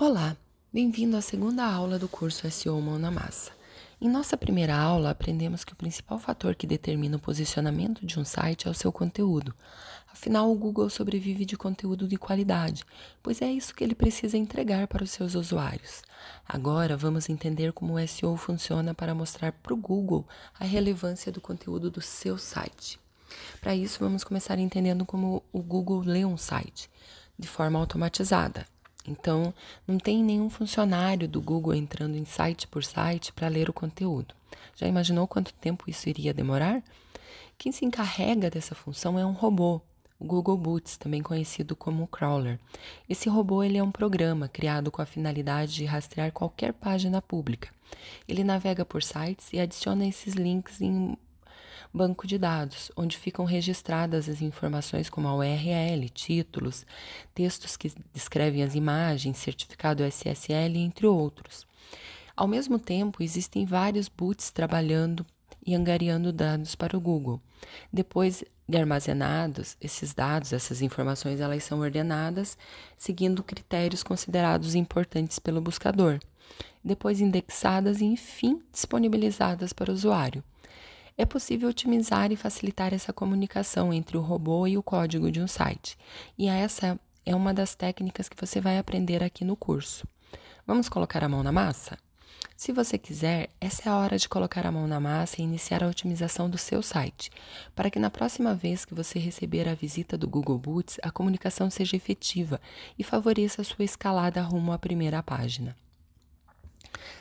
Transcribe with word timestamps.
Olá, 0.00 0.36
bem-vindo 0.72 1.16
à 1.16 1.20
segunda 1.20 1.64
aula 1.64 1.98
do 1.98 2.08
curso 2.08 2.48
SEO 2.48 2.80
Mão 2.80 3.00
na 3.00 3.10
Massa. 3.10 3.50
Em 4.00 4.08
nossa 4.08 4.36
primeira 4.36 4.72
aula, 4.76 5.10
aprendemos 5.10 5.64
que 5.64 5.72
o 5.72 5.76
principal 5.76 6.20
fator 6.20 6.54
que 6.54 6.68
determina 6.68 7.16
o 7.16 7.20
posicionamento 7.20 8.06
de 8.06 8.16
um 8.16 8.24
site 8.24 8.68
é 8.68 8.70
o 8.70 8.74
seu 8.74 8.92
conteúdo. 8.92 9.52
Afinal, 10.06 10.52
o 10.52 10.54
Google 10.54 10.88
sobrevive 10.88 11.44
de 11.44 11.56
conteúdo 11.56 12.06
de 12.06 12.16
qualidade, 12.16 12.84
pois 13.20 13.42
é 13.42 13.50
isso 13.50 13.74
que 13.74 13.82
ele 13.82 13.92
precisa 13.96 14.38
entregar 14.38 14.86
para 14.86 15.02
os 15.02 15.10
seus 15.10 15.34
usuários. 15.34 16.02
Agora, 16.48 16.96
vamos 16.96 17.28
entender 17.28 17.72
como 17.72 17.94
o 17.94 18.06
SEO 18.06 18.36
funciona 18.36 18.94
para 18.94 19.16
mostrar 19.16 19.50
para 19.50 19.74
o 19.74 19.76
Google 19.76 20.24
a 20.60 20.64
relevância 20.64 21.32
do 21.32 21.40
conteúdo 21.40 21.90
do 21.90 22.00
seu 22.00 22.38
site. 22.38 23.00
Para 23.60 23.74
isso, 23.74 23.98
vamos 23.98 24.22
começar 24.22 24.60
entendendo 24.60 25.04
como 25.04 25.42
o 25.52 25.60
Google 25.60 26.02
lê 26.02 26.24
um 26.24 26.36
site 26.36 26.88
de 27.36 27.48
forma 27.48 27.80
automatizada. 27.80 28.64
Então, 29.08 29.54
não 29.86 29.98
tem 29.98 30.22
nenhum 30.22 30.50
funcionário 30.50 31.26
do 31.26 31.40
Google 31.40 31.74
entrando 31.74 32.16
em 32.16 32.24
site 32.24 32.66
por 32.68 32.84
site 32.84 33.32
para 33.32 33.48
ler 33.48 33.68
o 33.68 33.72
conteúdo. 33.72 34.34
Já 34.76 34.86
imaginou 34.86 35.26
quanto 35.26 35.52
tempo 35.54 35.88
isso 35.88 36.08
iria 36.08 36.34
demorar? 36.34 36.82
Quem 37.56 37.72
se 37.72 37.84
encarrega 37.84 38.50
dessa 38.50 38.74
função 38.74 39.18
é 39.18 39.26
um 39.26 39.32
robô, 39.32 39.80
o 40.18 40.24
Google 40.24 40.56
Boots, 40.56 40.96
também 40.96 41.22
conhecido 41.22 41.74
como 41.74 42.06
Crawler. 42.06 42.58
Esse 43.08 43.28
robô 43.28 43.62
ele 43.62 43.78
é 43.78 43.82
um 43.82 43.90
programa 43.90 44.48
criado 44.48 44.90
com 44.90 45.00
a 45.00 45.06
finalidade 45.06 45.74
de 45.74 45.84
rastrear 45.84 46.32
qualquer 46.32 46.72
página 46.72 47.22
pública. 47.22 47.70
Ele 48.28 48.44
navega 48.44 48.84
por 48.84 49.02
sites 49.02 49.52
e 49.52 49.58
adiciona 49.58 50.06
esses 50.06 50.34
links 50.34 50.80
em 50.80 51.16
banco 51.92 52.26
de 52.26 52.38
dados, 52.38 52.90
onde 52.96 53.16
ficam 53.16 53.44
registradas 53.44 54.28
as 54.28 54.40
informações 54.40 55.08
como 55.08 55.28
a 55.28 55.34
URL, 55.34 56.08
títulos, 56.10 56.86
textos 57.34 57.76
que 57.76 57.92
descrevem 58.12 58.62
as 58.62 58.74
imagens, 58.74 59.38
certificado 59.38 60.04
SSL, 60.04 60.76
entre 60.76 61.06
outros. 61.06 61.66
Ao 62.36 62.46
mesmo 62.46 62.78
tempo, 62.78 63.22
existem 63.22 63.64
vários 63.64 64.08
boots 64.08 64.50
trabalhando 64.50 65.26
e 65.66 65.74
angariando 65.74 66.32
dados 66.32 66.74
para 66.74 66.96
o 66.96 67.00
Google. 67.00 67.40
Depois 67.92 68.44
de 68.68 68.78
armazenados, 68.78 69.76
esses 69.80 70.14
dados, 70.14 70.52
essas 70.52 70.80
informações, 70.80 71.40
elas 71.40 71.64
são 71.64 71.80
ordenadas 71.80 72.56
seguindo 72.96 73.42
critérios 73.42 74.02
considerados 74.02 74.74
importantes 74.74 75.38
pelo 75.38 75.60
buscador. 75.60 76.20
Depois 76.84 77.20
indexadas 77.20 78.00
e, 78.00 78.04
enfim, 78.04 78.62
disponibilizadas 78.72 79.72
para 79.72 79.90
o 79.90 79.94
usuário 79.94 80.44
é 81.18 81.26
possível 81.26 81.68
otimizar 81.68 82.30
e 82.30 82.36
facilitar 82.36 82.94
essa 82.94 83.12
comunicação 83.12 83.92
entre 83.92 84.16
o 84.16 84.22
robô 84.22 84.68
e 84.68 84.78
o 84.78 84.82
código 84.82 85.32
de 85.32 85.40
um 85.40 85.48
site. 85.48 85.98
E 86.38 86.48
essa 86.48 86.98
é 87.26 87.34
uma 87.34 87.52
das 87.52 87.74
técnicas 87.74 88.28
que 88.28 88.40
você 88.40 88.60
vai 88.60 88.78
aprender 88.78 89.22
aqui 89.22 89.44
no 89.44 89.56
curso. 89.56 90.06
Vamos 90.64 90.88
colocar 90.88 91.24
a 91.24 91.28
mão 91.28 91.42
na 91.42 91.50
massa? 91.50 91.98
Se 92.56 92.72
você 92.72 92.96
quiser, 92.98 93.50
essa 93.60 93.88
é 93.88 93.92
a 93.92 93.96
hora 93.96 94.16
de 94.16 94.28
colocar 94.28 94.66
a 94.66 94.72
mão 94.72 94.86
na 94.86 95.00
massa 95.00 95.40
e 95.40 95.44
iniciar 95.44 95.82
a 95.82 95.88
otimização 95.88 96.48
do 96.48 96.58
seu 96.58 96.82
site, 96.82 97.30
para 97.74 97.90
que 97.90 97.98
na 97.98 98.10
próxima 98.10 98.54
vez 98.54 98.84
que 98.84 98.94
você 98.94 99.18
receber 99.18 99.68
a 99.68 99.74
visita 99.74 100.16
do 100.16 100.28
Google 100.28 100.58
Boots, 100.58 100.98
a 101.02 101.10
comunicação 101.10 101.68
seja 101.68 101.96
efetiva 101.96 102.60
e 102.98 103.02
favoreça 103.02 103.62
a 103.62 103.64
sua 103.64 103.84
escalada 103.84 104.40
rumo 104.42 104.72
à 104.72 104.78
primeira 104.78 105.22
página. 105.22 105.76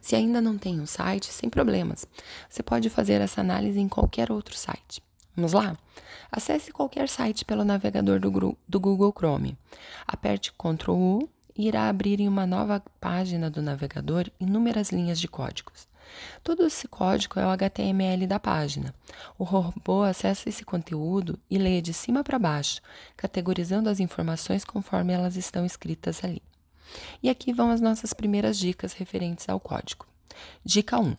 Se 0.00 0.14
ainda 0.14 0.40
não 0.40 0.58
tem 0.58 0.80
um 0.80 0.86
site, 0.86 1.32
sem 1.32 1.48
problemas. 1.48 2.06
Você 2.48 2.62
pode 2.62 2.90
fazer 2.90 3.20
essa 3.20 3.40
análise 3.40 3.80
em 3.80 3.88
qualquer 3.88 4.30
outro 4.30 4.56
site. 4.56 5.02
Vamos 5.36 5.52
lá? 5.52 5.76
Acesse 6.30 6.72
qualquer 6.72 7.08
site 7.08 7.44
pelo 7.44 7.64
navegador 7.64 8.20
do, 8.20 8.30
Google 8.80 9.12
Chrome. 9.16 9.58
Aperte 10.06 10.52
Ctrl 10.52 10.92
U 10.92 11.28
e 11.56 11.66
irá 11.66 11.88
abrir 11.88 12.20
em 12.20 12.28
uma 12.28 12.46
nova 12.46 12.82
página 13.00 13.50
do 13.50 13.62
navegador 13.62 14.30
inúmeras 14.38 14.90
linhas 14.90 15.18
de 15.18 15.26
códigos. 15.26 15.88
Todo 16.42 16.66
esse 16.66 16.86
código 16.86 17.40
é 17.40 17.46
o 17.46 17.50
HTML 17.50 18.26
da 18.26 18.38
página. 18.38 18.94
O 19.38 19.44
robô 19.44 20.02
acessa 20.02 20.48
esse 20.48 20.64
conteúdo 20.64 21.38
e 21.50 21.58
lê 21.58 21.80
de 21.80 21.92
cima 21.92 22.22
para 22.22 22.38
baixo, 22.38 22.80
categorizando 23.16 23.88
as 23.88 24.00
informações 24.00 24.64
conforme 24.64 25.12
elas 25.12 25.36
estão 25.36 25.64
escritas 25.64 26.22
ali. 26.22 26.42
E 27.22 27.28
aqui 27.30 27.52
vão 27.52 27.70
as 27.70 27.80
nossas 27.80 28.12
primeiras 28.12 28.58
dicas 28.58 28.92
referentes 28.92 29.48
ao 29.48 29.60
código. 29.60 30.06
Dica 30.64 30.98
1. 30.98 31.16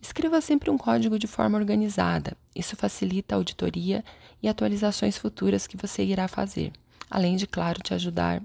Escreva 0.00 0.40
sempre 0.40 0.70
um 0.70 0.76
código 0.76 1.18
de 1.18 1.26
forma 1.26 1.56
organizada. 1.56 2.36
Isso 2.54 2.76
facilita 2.76 3.34
a 3.34 3.38
auditoria 3.38 4.04
e 4.42 4.48
atualizações 4.48 5.16
futuras 5.16 5.66
que 5.66 5.76
você 5.76 6.04
irá 6.04 6.28
fazer, 6.28 6.72
além 7.10 7.36
de, 7.36 7.46
claro, 7.46 7.82
te 7.82 7.94
ajudar 7.94 8.42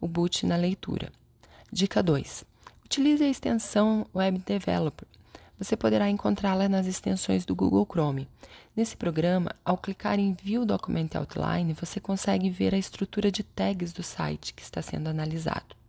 o 0.00 0.06
boot 0.06 0.46
na 0.46 0.56
leitura. 0.56 1.12
Dica 1.72 2.02
2. 2.02 2.44
Utilize 2.84 3.24
a 3.24 3.28
extensão 3.28 4.06
Web 4.14 4.42
Developer. 4.46 5.08
Você 5.58 5.76
poderá 5.76 6.10
encontrá-la 6.10 6.68
nas 6.68 6.86
extensões 6.86 7.44
do 7.44 7.54
Google 7.54 7.86
Chrome. 7.90 8.28
Nesse 8.76 8.96
programa, 8.96 9.50
ao 9.64 9.78
clicar 9.78 10.18
em 10.18 10.34
View 10.34 10.64
Document 10.64 11.10
Outline, 11.14 11.72
você 11.72 12.00
consegue 12.00 12.50
ver 12.50 12.74
a 12.74 12.78
estrutura 12.78 13.30
de 13.30 13.42
tags 13.42 13.92
do 13.92 14.02
site 14.02 14.54
que 14.54 14.62
está 14.62 14.82
sendo 14.82 15.08
analisado. 15.08 15.81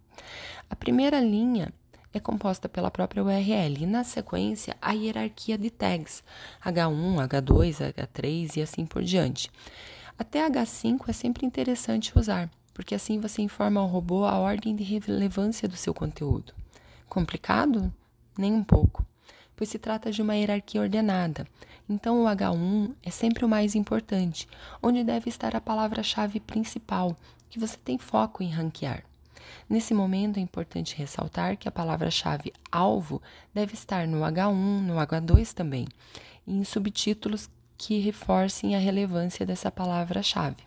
A 0.70 0.76
primeira 0.76 1.20
linha 1.20 1.74
é 2.14 2.20
composta 2.20 2.70
pela 2.70 2.92
própria 2.92 3.24
URL 3.24 3.84
e, 3.84 3.86
na 3.86 4.04
sequência, 4.04 4.78
a 4.82 4.92
hierarquia 4.92 5.58
de 5.58 5.70
tags 5.70 6.24
H1, 6.64 7.28
H2, 7.28 7.94
H3 7.94 8.58
e 8.58 8.62
assim 8.62 8.86
por 8.86 9.04
diante. 9.04 9.50
Até 10.18 10.48
H5 10.48 11.02
é 11.08 11.14
sempre 11.14 11.46
interessante 11.46 12.18
usar, 12.18 12.50
porque 12.74 12.94
assim 12.94 13.20
você 13.20 13.42
informa 13.42 13.82
ao 13.82 13.88
robô 13.88 14.26
a 14.26 14.38
ordem 14.38 14.76
de 14.76 14.84
relevância 14.84 15.68
do 15.68 15.76
seu 15.76 15.94
conteúdo. 15.94 16.54
Complicado? 17.10 17.92
Nem 18.38 18.54
um 18.54 18.64
pouco, 18.64 19.06
pois 19.56 19.70
se 19.70 19.80
trata 19.80 20.12
de 20.12 20.22
uma 20.22 20.36
hierarquia 20.36 20.82
ordenada. 20.82 21.48
Então, 21.90 22.24
o 22.24 22.26
H1 22.26 22.94
é 23.04 23.10
sempre 23.10 23.44
o 23.44 23.50
mais 23.50 23.76
importante, 23.76 24.48
onde 24.82 25.04
deve 25.04 25.30
estar 25.30 25.56
a 25.56 25.62
palavra-chave 25.62 26.40
principal, 26.40 27.18
que 27.50 27.60
você 27.60 27.78
tem 27.78 27.98
foco 27.98 28.42
em 28.42 28.50
ranquear. 28.50 29.04
Nesse 29.70 29.94
momento, 29.94 30.38
é 30.38 30.42
importante 30.42 30.96
ressaltar 30.96 31.58
que 31.58 31.68
a 31.68 31.72
palavra-chave 31.72 32.54
alvo 32.72 33.22
deve 33.54 33.74
estar 33.74 34.08
no 34.08 34.20
H1, 34.20 34.54
no 34.54 34.96
H2 34.96 35.54
também, 35.54 35.88
e 36.46 36.56
em 36.56 36.64
subtítulos 36.64 37.50
que 37.78 38.00
reforcem 38.00 38.76
a 38.76 38.80
relevância 38.80 39.46
dessa 39.46 39.72
palavra-chave. 39.72 40.64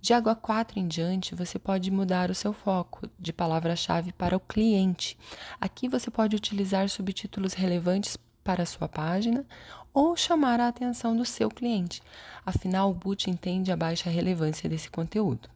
De 0.00 0.14
H4 0.14 0.76
em 0.76 0.88
diante, 0.88 1.34
você 1.34 1.58
pode 1.58 1.90
mudar 1.90 2.30
o 2.30 2.34
seu 2.34 2.54
foco 2.54 3.06
de 3.18 3.32
palavra-chave 3.32 4.12
para 4.12 4.34
o 4.34 4.40
cliente. 4.40 5.18
Aqui 5.60 5.88
você 5.88 6.10
pode 6.10 6.34
utilizar 6.34 6.88
subtítulos 6.88 7.52
relevantes 7.52 8.16
para 8.42 8.62
a 8.62 8.66
sua 8.66 8.88
página 8.88 9.44
ou 9.92 10.16
chamar 10.16 10.58
a 10.58 10.68
atenção 10.68 11.14
do 11.14 11.26
seu 11.26 11.50
cliente. 11.50 12.02
Afinal, 12.46 12.90
o 12.90 12.94
boot 12.94 13.28
entende 13.28 13.70
a 13.70 13.76
baixa 13.76 14.08
relevância 14.08 14.70
desse 14.70 14.90
conteúdo. 14.90 15.50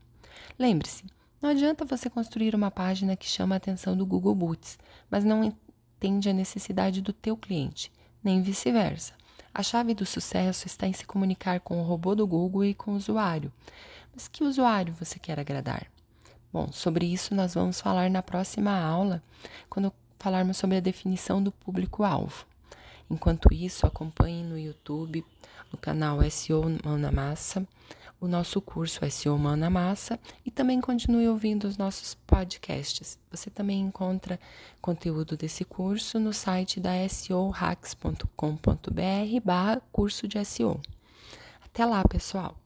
Lembre-se, 0.59 1.05
não 1.45 1.51
adianta 1.51 1.85
você 1.85 2.09
construir 2.09 2.55
uma 2.55 2.71
página 2.71 3.15
que 3.15 3.27
chama 3.27 3.55
a 3.55 3.59
atenção 3.59 3.95
do 3.95 4.07
Google 4.07 4.35
Boots, 4.35 4.79
mas 5.11 5.27
não 5.27 5.45
entende 5.45 6.31
a 6.31 6.33
necessidade 6.33 7.03
do 7.03 7.13
teu 7.13 7.37
cliente, 7.37 7.93
nem 8.23 8.41
vice-versa. 8.41 9.13
A 9.53 9.63
chave 9.63 9.93
do 9.93 10.07
sucesso 10.07 10.67
está 10.67 10.87
em 10.87 10.95
se 10.95 11.05
comunicar 11.05 11.61
com 11.61 11.79
o 11.79 11.85
robô 11.85 12.15
do 12.15 12.27
Google 12.27 12.65
e 12.65 12.73
com 12.73 12.93
o 12.93 12.97
usuário. 12.97 13.53
Mas 14.15 14.27
que 14.27 14.43
usuário 14.43 14.95
você 14.95 15.19
quer 15.19 15.39
agradar? 15.39 15.87
Bom, 16.51 16.73
sobre 16.73 17.05
isso 17.05 17.35
nós 17.35 17.53
vamos 17.53 17.79
falar 17.79 18.09
na 18.09 18.23
próxima 18.23 18.81
aula, 18.81 19.23
quando 19.69 19.93
falarmos 20.19 20.57
sobre 20.57 20.79
a 20.79 20.81
definição 20.81 21.43
do 21.43 21.53
público-alvo. 21.53 22.47
Enquanto 23.11 23.53
isso, 23.53 23.87
acompanhe 23.87 24.43
no 24.43 24.59
YouTube, 24.59 25.25
no 25.71 25.79
canal 25.79 26.19
SEO 26.31 26.65
Mão 26.85 26.97
na 26.97 27.13
Massa, 27.13 27.67
o 28.21 28.27
nosso 28.27 28.61
curso 28.61 29.09
SEO 29.11 29.37
Mão 29.39 29.57
na 29.57 29.69
Massa 29.69 30.19
e 30.45 30.51
também 30.51 30.81
continue 30.81 31.29
ouvindo 31.29 31.65
os 31.65 31.77
nossos 31.77 32.15
podcasts. 32.15 33.19
Você 33.31 33.51
também 33.51 33.81
encontra 33.81 34.41
conteúdo 34.81 35.37
desse 35.37 35.65
curso 35.65 36.19
no 36.19 36.33
site 36.33 36.81
da 36.81 37.07
seohacks.com.br 37.09 38.31
barra 39.45 39.83
curso 39.93 40.27
de 40.27 40.43
SEO. 40.45 40.81
Até 41.63 41.85
lá, 41.85 42.03
pessoal! 42.05 42.64